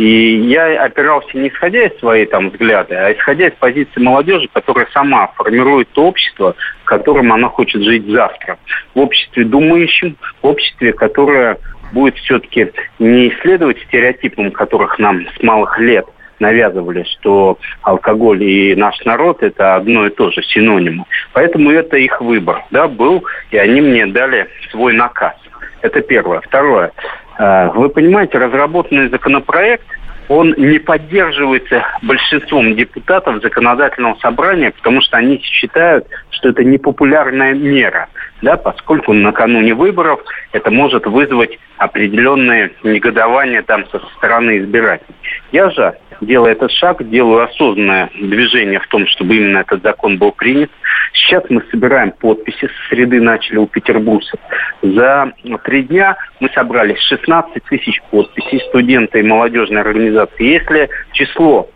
[0.00, 4.88] И я опирался не исходя из своей там взгляды, а исходя из позиции молодежи, которая
[4.94, 8.56] сама формирует то общество, в котором она хочет жить завтра.
[8.94, 11.58] В обществе думающем, в обществе, которое
[11.92, 16.06] будет все-таки не исследовать стереотипам, которых нам с малых лет
[16.38, 21.04] навязывали, что алкоголь и наш народ это одно и то же, синонимы.
[21.34, 25.34] Поэтому это их выбор, да, был, и они мне дали свой наказ.
[25.82, 26.40] Это первое.
[26.40, 26.92] Второе.
[27.40, 29.86] Э, Вы понимаете, разработанный законопроект,
[30.28, 38.08] он не поддерживается большинством депутатов законодательного собрания, потому что они считают, что это непопулярная мера,
[38.42, 40.20] да, поскольку накануне выборов
[40.52, 45.16] это может вызвать определенные негодования там со стороны избирателей.
[45.50, 50.32] Я же, делая этот шаг, делаю осознанное движение в том, чтобы именно этот закон был
[50.32, 50.70] принят.
[51.12, 54.38] Сейчас мы собираем подписи, с среды начали у петербуржцев.
[54.82, 55.32] За
[55.64, 60.44] три дня мы собрали 16 тысяч подписей студенты и молодежной организации.
[60.44, 61.68] Если число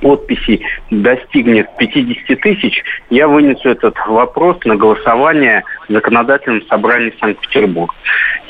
[0.00, 7.94] подписей достигнет 50 тысяч, я вынесу этот вопрос на голосование в законодательном собрании Санкт-Петербурга.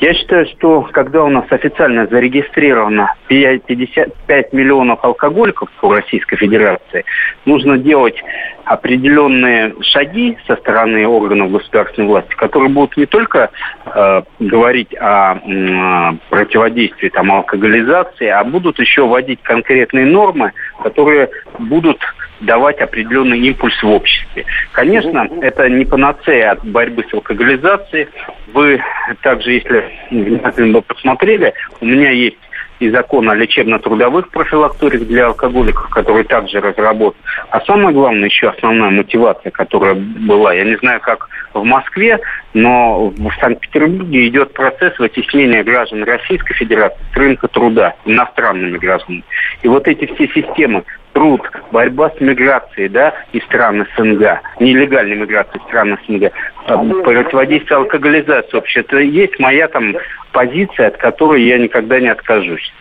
[0.01, 7.05] Я считаю, что когда у нас официально зарегистрировано 55 миллионов алкоголиков по Российской Федерации,
[7.45, 8.17] нужно делать
[8.65, 13.51] определенные шаги со стороны органов государственной власти, которые будут не только
[13.87, 21.24] э, говорить о м, противодействии там, алкоголизации, а будут еще вводить конкретные нормы, которые
[21.59, 22.01] будут
[22.41, 24.45] давать определенный импульс в обществе.
[24.73, 28.09] Конечно, это не панацея от борьбы с алкоголизацией.
[28.53, 28.83] Вы
[29.23, 32.39] также, если внимательно посмотрели, у меня есть
[32.81, 37.21] и закон о лечебно-трудовых профилакториях для алкоголиков, который также разработан.
[37.51, 42.19] А самое главное, еще основная мотивация, которая была, я не знаю, как в Москве,
[42.53, 49.25] но в Санкт-Петербурге идет процесс вытеснения граждан Российской Федерации с рынка труда иностранными гражданами.
[49.63, 50.85] И вот эти все системы
[51.15, 51.41] труд,
[51.73, 56.33] борьба с миграцией, да, из стран СНГ, нелегальной миграцией из стран СНГ,
[56.67, 58.53] а, противодействие алкоголизации.
[58.53, 59.95] Вообще, это есть моя там
[60.33, 62.73] позиция, от которой я никогда не откажусь.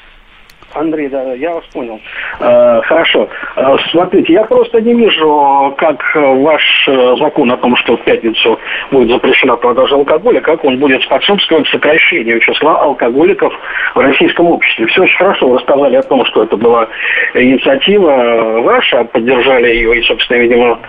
[0.73, 1.99] Андрей, да, я вас понял.
[2.39, 3.29] Э, хорошо.
[3.55, 8.59] Э, смотрите, я просто не вижу, как э, ваш закон о том, что в пятницу
[8.91, 13.53] будет запрещена продажа алкоголя, как он будет способствовать сокращению числа алкоголиков
[13.95, 14.87] в российском обществе.
[14.87, 15.47] Все очень хорошо.
[15.49, 16.87] Вы рассказали о том, что это была
[17.33, 20.79] инициатива ваша, поддержали ее и, собственно, видимо,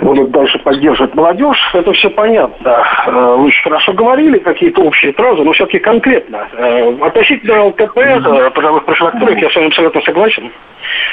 [0.00, 2.84] будут дальше поддерживать молодежь, это все понятно.
[3.06, 6.46] Э, вы очень хорошо говорили, какие-то общие фразы, но все-таки конкретно.
[6.52, 7.94] Э, относительно ЛКП,
[8.54, 10.50] пожалуй, профилактурик, я с вами абсолютно согласен.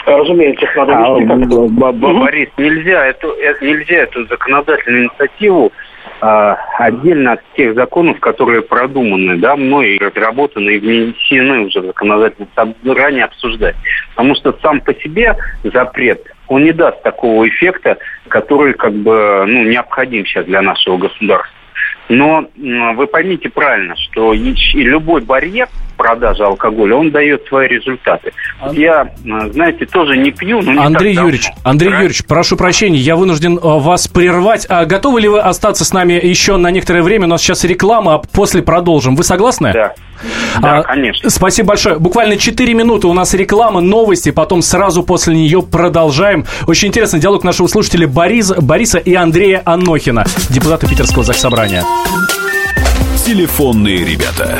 [0.05, 1.83] Разумеется, их надо вести.
[1.83, 5.71] А, Борис, нельзя эту, нельзя эту законодательную инициативу
[6.19, 11.85] а, отдельно от тех законов, которые продуманы, да, мной и разработаны и внесены уже в
[11.85, 13.75] законодательное собрание обсуждать.
[14.15, 19.63] Потому что сам по себе запрет, он не даст такого эффекта, который как бы ну,
[19.63, 21.51] необходим сейчас для нашего государства.
[22.09, 28.31] Но вы поймите правильно, что любой барьер продажи алкоголя, он дает свои результаты.
[28.61, 28.71] А...
[28.73, 29.11] Я,
[29.51, 31.61] знаете, тоже не пью, но не Андрей так Юрьевич, давно.
[31.63, 32.03] Андрей Правильно?
[32.03, 34.65] Юрьевич, прошу прощения, я вынужден э, вас прервать.
[34.69, 37.25] А готовы ли вы остаться с нами еще на некоторое время?
[37.25, 39.15] У нас сейчас реклама, а после продолжим.
[39.15, 39.73] Вы согласны?
[39.73, 39.93] Да.
[40.61, 41.29] Да, а, конечно.
[41.29, 41.99] Спасибо большое.
[41.99, 46.45] Буквально 4 минуты у нас реклама, новости, потом сразу после нее продолжаем.
[46.65, 51.83] Очень интересный диалог нашего слушателя Борис, Бориса и Андрея Анохина, депутата Питерского Заксобрания.
[53.25, 54.59] Телефонные ребята.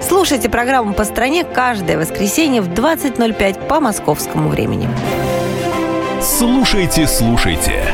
[0.00, 4.88] Слушайте программу «По стране» каждое воскресенье в 20.05 по московскому времени.
[6.20, 7.84] Слушайте, слушайте.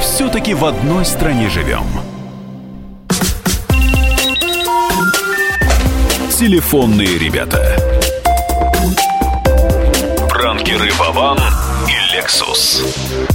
[0.00, 1.84] Все-таки в одной стране живем.
[6.30, 7.76] Телефонные ребята.
[10.28, 11.38] Пранкеры Вован
[11.88, 13.33] и Лексус.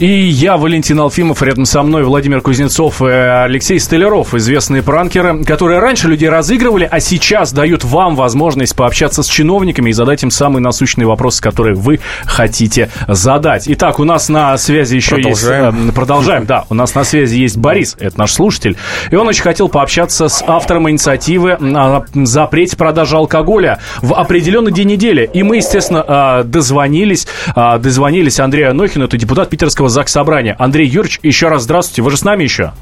[0.00, 5.78] И я, Валентин Алфимов, рядом со мной Владимир Кузнецов и Алексей Столяров, известные пранкеры, которые
[5.78, 10.62] раньше людей разыгрывали, а сейчас дают вам возможность пообщаться с чиновниками и задать им самые
[10.62, 13.64] насущные вопросы, которые вы хотите задать.
[13.66, 15.76] Итак, у нас на связи еще продолжаем.
[15.76, 15.88] есть...
[15.90, 16.64] Э, продолжаем, да.
[16.70, 18.78] У нас на связи есть Борис, это наш слушатель,
[19.10, 24.88] и он очень хотел пообщаться с автором инициативы о запрете продажи алкоголя в определенный день
[24.88, 25.28] недели.
[25.34, 30.56] И мы, естественно, э, дозвонились, э, дозвонились Андрею Анохину, это депутат Питерского Заксобрания.
[30.58, 32.02] Андрей Юрьевич, еще раз здравствуйте.
[32.02, 32.72] Вы же с нами еще?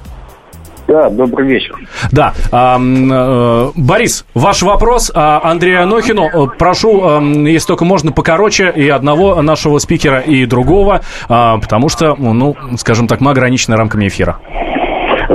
[0.89, 1.77] Да, добрый вечер.
[2.11, 2.33] Да.
[2.51, 6.25] Э, Борис, ваш вопрос а, Андрею Анохину.
[6.25, 12.17] Э, прошу, если только можно, покороче, и одного нашего спикера, и другого, а, потому что,
[12.17, 14.39] ну, скажем так, мы ограничены рамками эфира.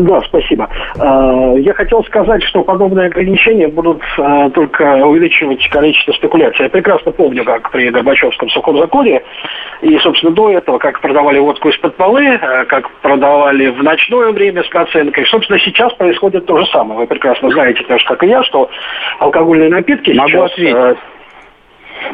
[0.03, 0.69] Да, спасибо.
[0.99, 6.63] А, я хотел сказать, что подобные ограничения будут а, только увеличивать количество спекуляций.
[6.63, 9.21] Я прекрасно помню, как при Горбачевском сухом законе,
[9.81, 14.63] и, собственно, до этого, как продавали водку из-под полы, а, как продавали в ночное время
[14.63, 15.25] с наценкой.
[15.27, 16.99] Собственно, сейчас происходит то же самое.
[16.99, 18.69] Вы прекрасно знаете, так же, как и я, что
[19.19, 20.51] алкогольные напитки Могу сейчас...
[20.51, 20.97] ответить.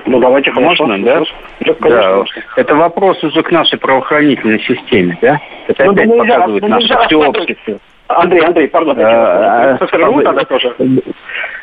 [0.06, 1.04] Ну, давайте, Можно, хорошо.
[1.04, 1.24] да?
[1.66, 2.26] Да, конечно.
[2.56, 2.62] да.
[2.62, 5.40] Это вопрос уже к нашей правоохранительной системе, да?
[5.68, 7.80] Это Ну, опять да нельзя, показывает ну, наше всеобщество.
[8.08, 10.76] Андрей, Андрей, пардон, я А, прерву а, тогда тоже.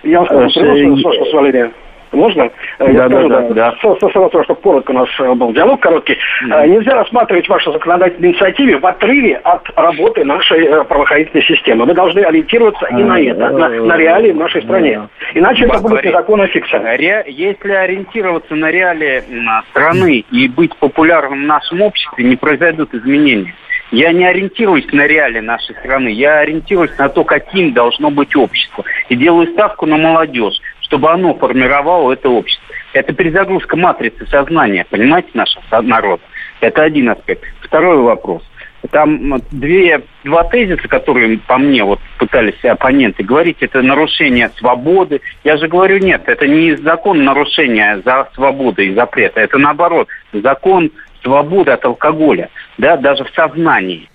[0.05, 1.73] Я вам скажу, э, с позволения.
[2.13, 2.43] Можно?
[2.43, 3.73] Э, Да, Я да, скажу, да, да.
[3.81, 6.17] С- Сразу, чтобы коротко у нас э, был диалог короткий.
[6.51, 11.85] Э, Нельзя рассматривать вашу законодательную инициативу в отрыве от работы нашей э, правоохранительной системы.
[11.87, 15.09] Мы должны ориентироваться и на это, на, на реалии в нашей стране.
[15.35, 15.73] Иначе это
[16.09, 16.97] незаконная фикция.
[16.97, 22.95] Ре- Если ориентироваться на реалии м, страны и быть популярным в нашем обществе, не произойдут
[22.95, 23.55] изменения.
[23.93, 28.83] Я не ориентируюсь на реалии нашей страны, я ориентируюсь на то, каким должно быть общество.
[29.09, 30.55] И делаю ставку на молодежь,
[30.87, 32.65] чтобы оно формировало это общество.
[32.93, 36.23] Это перезагрузка матрицы сознания, понимаете, нашего народа.
[36.61, 37.45] Это один аспект.
[37.61, 38.43] Второй вопрос.
[38.91, 45.21] Там две, два тезиса, которые по мне вот пытались оппоненты говорить, это нарушение свободы.
[45.43, 50.93] Я же говорю, нет, это не закон нарушения за свободы и запрета, это наоборот, закон
[51.23, 52.49] свободы от алкоголя,
[52.79, 54.09] да, даже в сознании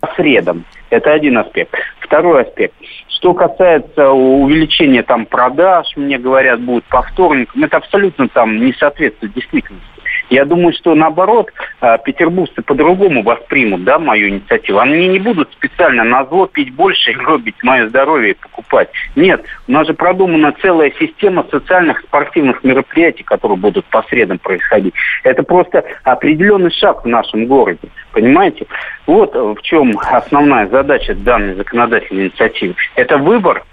[0.00, 0.64] по средам.
[0.90, 1.74] Это один аспект.
[2.08, 2.74] Второй аспект.
[3.08, 9.34] Что касается увеличения там продаж, мне говорят, будет по вторникам, это абсолютно там не соответствует
[9.34, 9.86] действительности.
[10.30, 11.50] Я думаю, что наоборот,
[11.80, 14.78] а, петербуржцы по-другому воспримут, да, мою инициативу.
[14.78, 18.90] Они не будут специально на зло пить больше, гробить мое здоровье и покупать.
[19.16, 24.94] Нет, у нас же продумана целая система социальных спортивных мероприятий, которые будут по средам происходить.
[25.24, 28.66] Это просто определенный шаг в нашем городе, понимаете?
[29.06, 32.74] Вот в чем основная задача данной законодательной инициативы.
[32.96, 33.64] Это выбор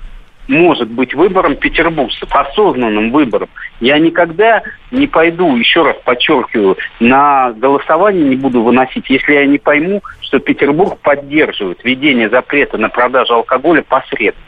[0.48, 3.50] может быть выбором петербуржцев, осознанным выбором.
[3.80, 9.58] Я никогда не пойду, еще раз подчеркиваю, на голосование не буду выносить, если я не
[9.58, 14.44] пойму, что Петербург поддерживает введение запрета на продажу алкоголя посредством.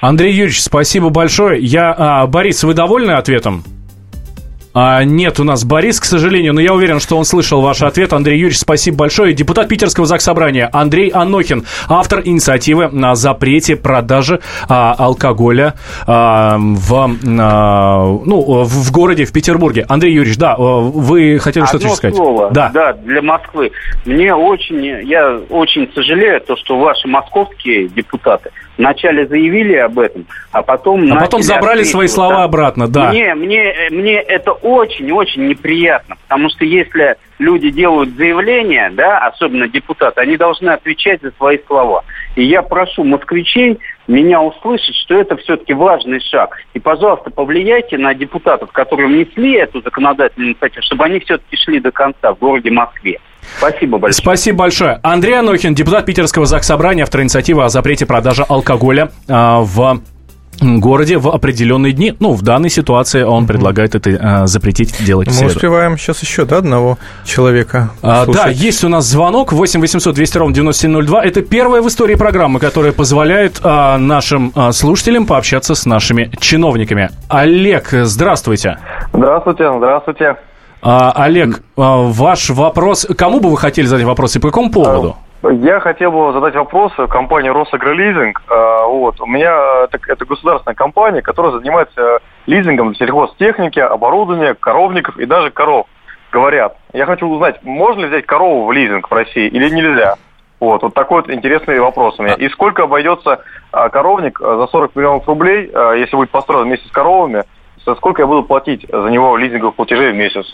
[0.00, 1.60] Андрей Юрьевич, спасибо большое.
[1.60, 3.64] Я, а, Борис, вы довольны ответом?
[4.78, 8.12] А, нет у нас Борис, к сожалению, но я уверен, что он слышал ваш ответ.
[8.12, 9.32] Андрей Юрьевич, спасибо большое.
[9.32, 18.20] Депутат Питерского Заксобрания Андрей Анохин, автор инициативы на запрете продажи а, алкоголя а, в, а,
[18.26, 19.86] ну, в городе, в Петербурге.
[19.88, 22.14] Андрей Юрьевич, да, вы хотели что-то сказать?
[22.14, 22.70] Слово, да.
[22.74, 23.72] да, для Москвы.
[24.04, 30.62] Мне очень, я очень сожалею, то, что ваши московские депутаты вначале заявили об этом, а
[30.62, 31.12] потом...
[31.12, 33.10] А потом забрали свои слова обратно, да.
[33.10, 40.20] Мне, мне, мне это очень-очень неприятно, потому что если люди делают заявления, да, особенно депутаты,
[40.20, 42.04] они должны отвечать за свои слова.
[42.34, 46.58] И я прошу москвичей меня услышать, что это все-таки важный шаг.
[46.74, 51.90] И, пожалуйста, повлияйте на депутатов, которые внесли эту законодательную инициативу, чтобы они все-таки шли до
[51.90, 53.18] конца в городе Москве.
[53.58, 54.22] Спасибо большое.
[54.22, 55.00] Спасибо большое.
[55.02, 60.00] Андрей Анохин, депутат Питерского Заксобрания, автор инициативы о запрете продажи алкоголя э, в
[60.60, 62.14] городе в определенные дни.
[62.18, 66.58] Ну, в данной ситуации он предлагает это э, запретить делать Мы успеваем сейчас еще, да,
[66.58, 71.24] одного человека а, Да, есть у нас звонок 8 800 200 ровно 9702.
[71.24, 77.10] Это первая в истории программы, которая позволяет а, нашим а, слушателям пообщаться с нашими чиновниками.
[77.28, 78.78] Олег, здравствуйте.
[79.12, 80.36] Здравствуйте, здравствуйте.
[80.88, 83.08] А, Олег, а, ваш вопрос.
[83.18, 85.16] Кому бы вы хотели задать вопрос и по какому поводу?
[85.42, 88.40] Я хотел бы задать вопрос компании «Росагролизинг».
[88.48, 89.20] А, вот.
[89.20, 95.88] У меня это, это государственная компания, которая занимается лизингом сельхозтехники, оборудования, коровников и даже коров.
[96.30, 96.76] Говорят.
[96.92, 100.14] Я хочу узнать, можно ли взять корову в лизинг в России или нельзя?
[100.60, 102.34] Вот, вот такой вот интересный вопрос у меня.
[102.34, 103.40] И сколько обойдется
[103.72, 107.42] коровник за 40 миллионов рублей, если будет построен вместе с коровами,
[107.94, 110.44] сколько я буду платить за него лизинговых платежей в месяц?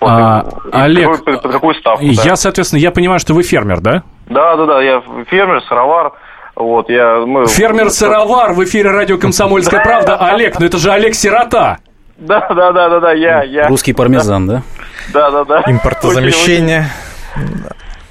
[0.00, 2.04] Вот, а, Олег, какой, под какую ставку?
[2.04, 2.36] Я, да?
[2.36, 4.02] соответственно, я понимаю, что вы фермер, да?
[4.26, 6.12] Да, да, да, я фермер, сыровар.
[6.56, 7.46] Вот, я, мы...
[7.46, 10.16] Фермер-сыровар в эфире радио «Комсомольская правда».
[10.16, 11.78] Олег, ну это же Олег Сирота.
[12.16, 13.66] Да, да, да, да, да, я, я.
[13.66, 14.62] Русский пармезан, да?
[15.12, 15.62] Да, да, да.
[15.66, 16.86] Импортозамещение.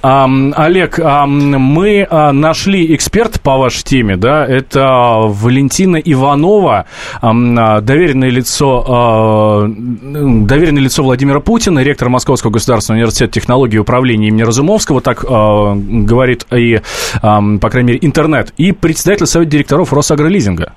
[0.06, 4.86] Олег, мы а, нашли эксперт по вашей теме, да, это
[5.22, 6.84] Валентина Иванова,
[7.22, 14.42] доверенное лицо, а, доверенное лицо Владимира Путина, ректор Московского государственного университета технологии и управления имени
[14.42, 16.82] Разумовского, так а, говорит и,
[17.22, 20.74] по крайней мере, интернет, и председатель совета директоров Росагролизинга.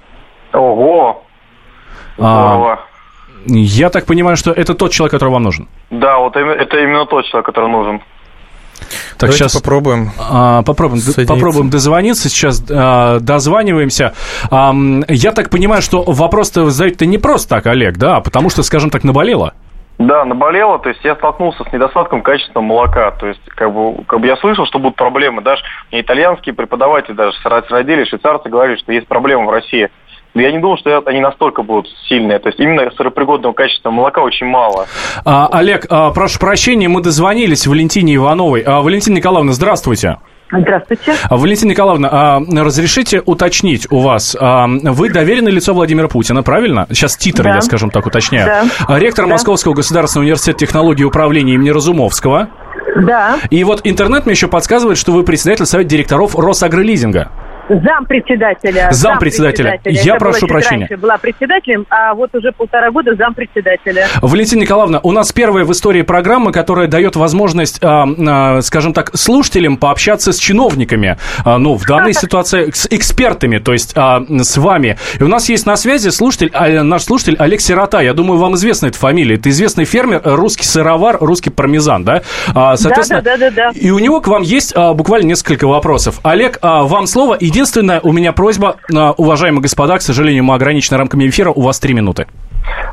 [0.53, 1.25] Ого!
[2.17, 2.79] Здорово.
[3.45, 5.67] Я так понимаю, что это тот человек, который вам нужен.
[5.89, 8.01] Да, вот это именно тот человек, который нужен.
[8.79, 10.11] Так, Давайте сейчас попробуем.
[10.17, 12.29] А, попробуем, попробуем дозвониться.
[12.29, 14.13] Сейчас а, дозваниваемся.
[14.51, 14.73] А,
[15.07, 18.89] я так понимаю, что вопрос-то задаете не просто так, Олег, да, а потому что, скажем
[18.89, 19.53] так, наболело.
[19.97, 24.19] Да, наболело, то есть я столкнулся с недостатком качественного молока, то есть как бы, как
[24.19, 28.91] бы я слышал, что будут проблемы, даже мне итальянские преподаватели, даже родители, швейцарцы говорили, что
[28.91, 29.89] есть проблемы в России
[30.33, 32.39] но я не думал, что они настолько будут сильные.
[32.39, 34.85] То есть именно сыропригодного качества молока очень мало.
[35.25, 38.61] А, Олег, а, прошу прощения, мы дозвонились Валентине Ивановой.
[38.61, 40.17] А, Валентина Николаевна, здравствуйте.
[40.51, 41.13] Здравствуйте.
[41.29, 46.87] А, Валентина Николаевна, а, разрешите уточнить у вас, а, вы доверенное лицо Владимира Путина, правильно?
[46.89, 47.55] Сейчас титр, да.
[47.55, 48.67] я, скажем так, уточняю.
[48.87, 48.99] Да.
[48.99, 49.31] Ректор да.
[49.31, 52.49] Московского государственного университета технологии и управления имени Разумовского.
[52.95, 53.37] Да.
[53.49, 57.29] И вот интернет мне еще подсказывает, что вы председатель совета директоров Росагролизинга.
[57.69, 58.89] Зам председателя.
[58.91, 59.79] Зам председателя.
[59.85, 60.87] Я Это прошу прощения.
[60.89, 64.07] Раньше была председателем, а вот уже полтора года зам председателя.
[64.21, 69.15] Валентина Николаевна, у нас первая в истории программа, которая дает возможность, а, а, скажем так,
[69.17, 71.17] слушателям пообщаться с чиновниками.
[71.43, 74.97] А, ну, в данной ситуации с экспертами, то есть а, с вами.
[75.19, 78.01] И у нас есть на связи слушатель, а, наш слушатель Олег Сирота.
[78.01, 79.35] Я думаю, вам известна эта фамилия.
[79.35, 82.21] Это известный фермер, русский сыровар, русский пармезан, да?
[82.53, 83.79] А, соответственно, да, да, да, да.
[83.79, 86.19] И у него к вам есть а, буквально несколько вопросов.
[86.23, 87.37] Олег, а, вам слово.
[87.39, 91.61] Иди Единственное, у меня просьба, а, уважаемые господа, к сожалению, мы ограничены рамками эфира, у
[91.61, 92.27] вас три минуты.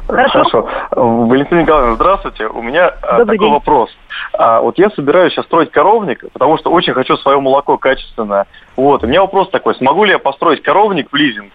[0.07, 0.33] Хорошо.
[0.33, 0.69] Хорошо.
[0.93, 2.47] Валентина Николаевна, здравствуйте.
[2.47, 3.53] У меня а, Добрый такой день.
[3.53, 3.91] вопрос.
[4.33, 8.47] А, вот я собираюсь сейчас строить коровник, потому что очень хочу свое молоко качественное.
[8.75, 9.05] Вот.
[9.05, 11.53] У меня вопрос такой, смогу ли я построить коровник в лизинг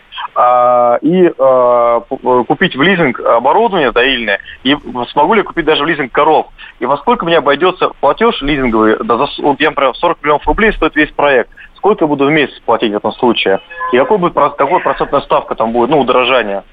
[1.01, 2.01] и а,
[2.47, 4.75] купить в лизинг оборудование доильное, и
[5.11, 6.47] смогу ли купить даже в лизинг коров?
[6.79, 11.11] И во сколько мне обойдется платеж лизинговый, вот я, например, 40 миллионов рублей стоит весь
[11.11, 11.49] проект
[11.79, 13.59] сколько я буду в месяц платить в этом случае?
[13.91, 16.63] И какой будет, какой процентная ставка там будет, ну, удорожание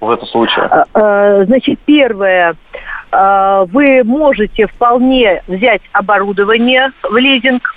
[0.00, 0.64] в этом случае?
[0.64, 2.54] А, а, значит, первое,
[3.10, 7.74] а, вы можете вполне взять оборудование в лизинг,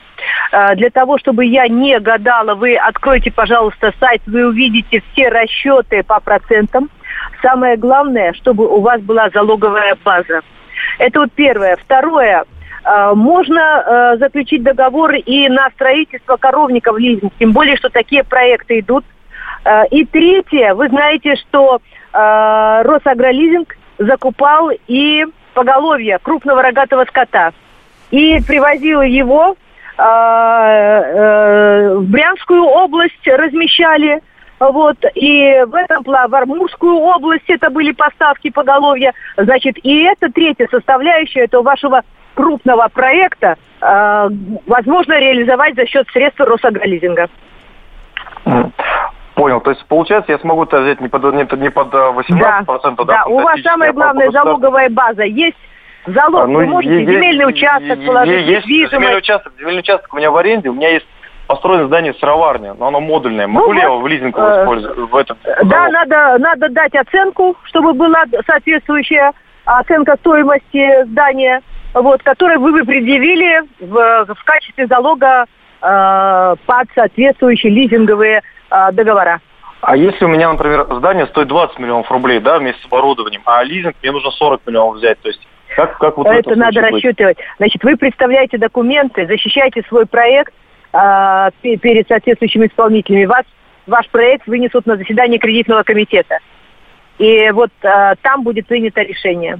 [0.76, 6.20] для того, чтобы я не гадала, вы откройте, пожалуйста, сайт, вы увидите все расчеты по
[6.20, 6.90] процентам.
[7.42, 10.42] Самое главное, чтобы у вас была залоговая база.
[11.00, 11.78] Это вот первое.
[11.78, 12.44] Второе,
[12.84, 19.06] э, можно заключить договор и на строительство коровников лизинг, тем более, что такие проекты идут.
[19.92, 27.52] И третье, вы знаете, что Росагролизинг закупал и поголовье крупного рогатого скота
[28.10, 29.56] и привозил его
[30.02, 34.22] в Брянскую область, размещали.
[34.60, 39.14] Вот, и в этом в Армурскую область это были поставки поголовья.
[39.36, 42.04] Значит, и это третья составляющая этого вашего
[42.36, 44.30] крупного проекта э,
[44.68, 47.28] возможно реализовать за счет средств Росагролизинга.
[49.34, 49.62] Понял.
[49.62, 52.66] То есть, получается, я смогу это взять не под, не, не под 18%, да?
[52.66, 55.58] Да, да у вас самая главная залоговая база есть.
[56.06, 60.18] Залог а, ну, вы можете есть, земельный участок положить, есть земельный участок, земельный участок у
[60.18, 61.06] меня в аренде, у меня есть
[61.48, 63.46] построено здание сыроварня, но оно модульное.
[63.46, 65.38] Могу ну, ли я его в лизинг э, использовать в этом?
[65.66, 69.34] Да, надо, надо дать оценку, чтобы была соответствующая
[69.66, 71.62] оценка стоимости здания,
[71.94, 75.46] вот, которую вы бы предъявили в, в качестве залога
[75.82, 79.42] э, под соответствующие лизинговые э, договора.
[79.82, 83.64] А если у меня, например, здание стоит 20 миллионов рублей, да, вместе с оборудованием, а
[83.64, 85.46] лизинг мне нужно 40 миллионов взять, то есть
[85.76, 86.92] как, как вот это надо быть?
[86.92, 87.38] рассчитывать.
[87.58, 90.54] Значит, вы представляете документы, защищаете свой проект
[90.94, 93.26] э, перед соответствующими исполнителями.
[93.26, 93.46] Вас,
[93.88, 96.40] ваш проект вынесут на заседание кредитного комитета.
[97.18, 99.60] И вот э, там будет принято решение.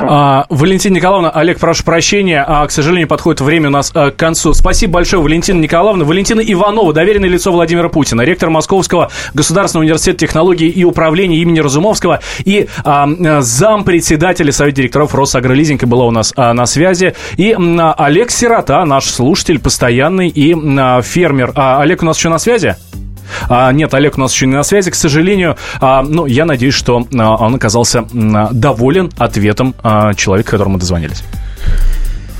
[0.00, 4.16] А, Валентина Николаевна, Олег, прошу прощения, а, к сожалению, подходит время у нас а, к
[4.16, 4.54] концу.
[4.54, 6.04] Спасибо большое, Валентина Николаевна.
[6.04, 12.20] Валентина Иванова, доверенное лицо Владимира Путина, ректор Московского государственного университета технологий и управления имени Разумовского
[12.44, 13.08] и а,
[13.40, 17.14] зам председателя Совета директоров Росагролизинга была у нас а, на связи.
[17.36, 21.52] И а, Олег Сирота, наш слушатель постоянный и а, фермер.
[21.54, 22.76] А, Олег у нас еще на связи?
[23.48, 25.56] А, нет, Олег у нас еще не на связи, к сожалению.
[25.80, 31.22] А, ну, я надеюсь, что а, он оказался а, доволен ответом а, человека, которому дозвонились.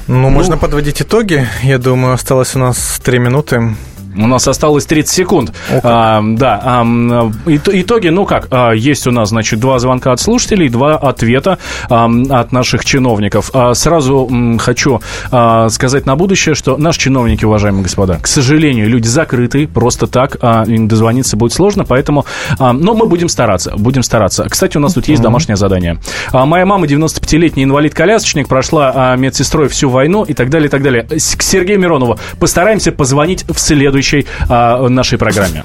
[0.06, 1.46] Ну, ну, можно подводить итоги.
[1.62, 3.76] Я думаю, осталось у нас три минуты.
[4.18, 5.52] У нас осталось 30 секунд.
[5.70, 10.68] А, да, а, итоги, ну как, а, есть у нас, значит, два звонка от слушателей,
[10.68, 11.58] два ответа
[11.88, 13.50] а, от наших чиновников.
[13.54, 15.00] А, сразу м, хочу
[15.30, 20.36] а, сказать на будущее, что наши чиновники, уважаемые господа, к сожалению, люди закрытые, просто так
[20.40, 22.26] а, им дозвониться будет сложно, поэтому,
[22.58, 24.48] а, но мы будем стараться, будем стараться.
[24.48, 25.98] Кстати, у нас тут есть домашнее задание.
[26.32, 30.82] А, моя мама, 95-летний инвалид-колясочник, прошла а, медсестрой всю войну и так далее, и так
[30.82, 31.04] далее.
[31.04, 35.62] К Сергею Миронову постараемся позвонить в следующий следующей а, нашей программе.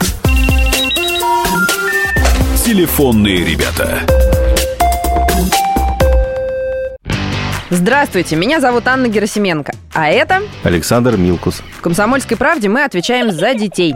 [2.63, 3.99] Телефонные ребята.
[7.69, 10.41] Здравствуйте, меня зовут Анна Герасименко, а это...
[10.63, 11.63] Александр Милкус.
[11.75, 13.95] В «Комсомольской правде» мы отвечаем за детей.